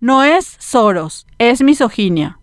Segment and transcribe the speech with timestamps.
[0.00, 2.38] No es Soros, es misoginia.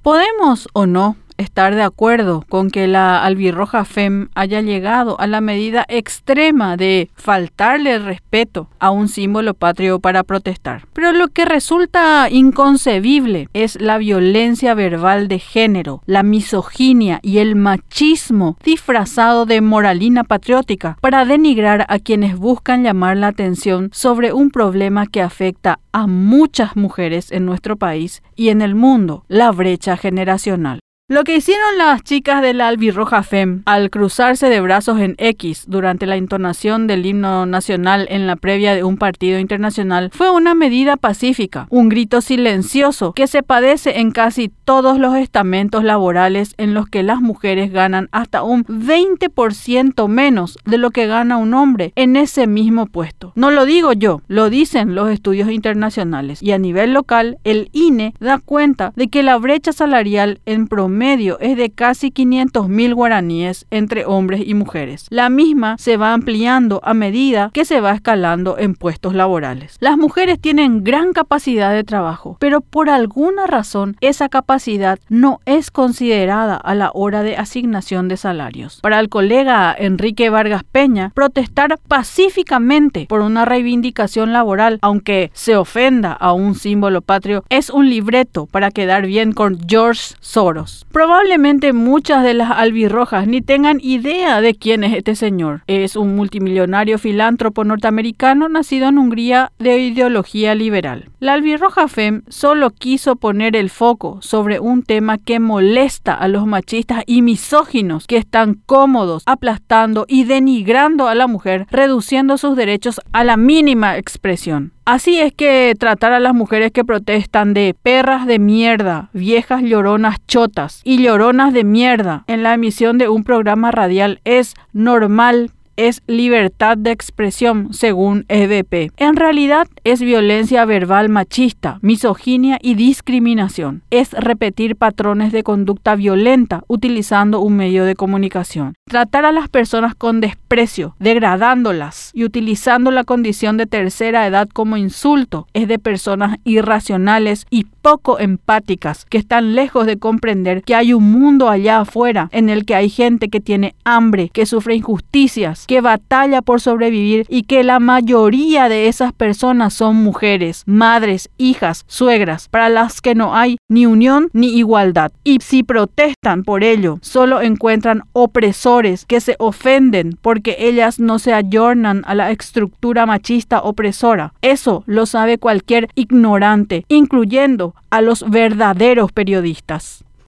[0.00, 5.40] ¿Podemos o no estar de acuerdo con que la albirroja FEM haya llegado a la
[5.40, 10.86] medida extrema de faltarle respeto a un símbolo patrio para protestar.
[10.92, 17.56] Pero lo que resulta inconcebible es la violencia verbal de género, la misoginia y el
[17.56, 24.50] machismo disfrazado de moralina patriótica para denigrar a quienes buscan llamar la atención sobre un
[24.50, 29.96] problema que afecta a muchas mujeres en nuestro país y en el mundo, la brecha
[29.96, 30.80] generacional.
[31.08, 35.66] Lo que hicieron las chicas de la albirroja FEM al cruzarse de brazos en X
[35.68, 40.56] durante la entonación del himno nacional en la previa de un partido internacional fue una
[40.56, 46.74] medida pacífica, un grito silencioso que se padece en casi todos los estamentos laborales en
[46.74, 51.92] los que las mujeres ganan hasta un 20% menos de lo que gana un hombre
[51.94, 53.30] en ese mismo puesto.
[53.36, 58.12] No lo digo yo, lo dicen los estudios internacionales y a nivel local el INE
[58.18, 62.94] da cuenta de que la brecha salarial en promedio medio es de casi 500 mil
[62.94, 65.06] guaraníes entre hombres y mujeres.
[65.10, 69.76] La misma se va ampliando a medida que se va escalando en puestos laborales.
[69.80, 75.70] Las mujeres tienen gran capacidad de trabajo, pero por alguna razón esa capacidad no es
[75.70, 78.80] considerada a la hora de asignación de salarios.
[78.82, 86.12] Para el colega Enrique Vargas Peña, protestar pacíficamente por una reivindicación laboral, aunque se ofenda
[86.12, 90.85] a un símbolo patrio, es un libreto para quedar bien con George Soros.
[90.96, 95.60] Probablemente muchas de las albirrojas ni tengan idea de quién es este señor.
[95.66, 101.10] Es un multimillonario filántropo norteamericano nacido en Hungría de ideología liberal.
[101.20, 106.46] La albirroja FEM solo quiso poner el foco sobre un tema que molesta a los
[106.46, 113.02] machistas y misóginos que están cómodos aplastando y denigrando a la mujer, reduciendo sus derechos
[113.12, 114.72] a la mínima expresión.
[114.88, 120.24] Así es que tratar a las mujeres que protestan de perras de mierda, viejas lloronas
[120.28, 126.02] chotas y lloronas de mierda en la emisión de un programa radial es normal es
[126.06, 128.92] libertad de expresión, según EDP.
[128.96, 133.82] En realidad es violencia verbal machista, misoginia y discriminación.
[133.90, 138.74] Es repetir patrones de conducta violenta utilizando un medio de comunicación.
[138.88, 144.76] Tratar a las personas con desprecio, degradándolas y utilizando la condición de tercera edad como
[144.76, 150.92] insulto es de personas irracionales y poco empáticas que están lejos de comprender que hay
[150.92, 155.65] un mundo allá afuera en el que hay gente que tiene hambre, que sufre injusticias,
[155.66, 161.84] que batalla por sobrevivir y que la mayoría de esas personas son mujeres, madres, hijas,
[161.86, 165.12] suegras, para las que no hay ni unión ni igualdad.
[165.24, 171.32] Y si protestan por ello, solo encuentran opresores que se ofenden porque ellas no se
[171.32, 174.32] ayornan a la estructura machista opresora.
[174.42, 180.05] Eso lo sabe cualquier ignorante, incluyendo a los verdaderos periodistas.